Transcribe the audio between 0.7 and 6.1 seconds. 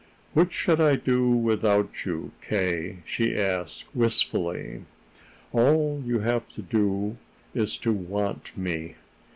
I do without you, K.?" she asked wistfully. "All